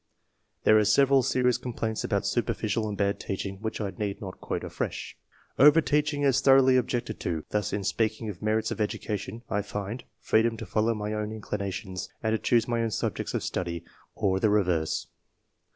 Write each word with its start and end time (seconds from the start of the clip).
There 0.63 0.79
are 0.79 0.83
several 0.85 1.21
serious 1.21 1.59
complaints 1.59 2.03
about 2.03 2.25
superficial 2.25 2.89
and 2.89 2.97
bad 2.97 3.19
teaching 3.19 3.57
which 3.61 3.79
I 3.79 3.91
need 3.91 4.19
not 4.19 4.41
quote 4.41 4.63
afresh. 4.63 5.15
Overteaching 5.59 6.23
is 6.25 6.41
thoroughly 6.41 6.75
objected 6.75 7.19
to; 7.19 7.45
thus, 7.51 7.71
in 7.71 7.83
speaking 7.83 8.27
of 8.27 8.41
merits 8.41 8.71
of 8.71 8.81
education, 8.81 9.43
I 9.47 9.61
find: 9.61 10.03
—"Freedom 10.29 10.57
to 10.57 10.65
follow 10.65 10.95
my 10.95 11.13
own 11.13 11.31
inclinations, 11.31 12.09
and 12.23 12.33
to 12.33 12.39
choose 12.39 12.67
my 12.67 12.81
own 12.81 12.89
subjects 12.89 13.35
of 13.35 13.43
study, 13.43 13.83
or 14.15 14.39
the 14.39 14.49
reverse." 14.49 15.05